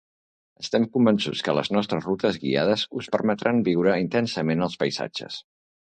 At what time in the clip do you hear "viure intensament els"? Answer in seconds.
3.71-4.85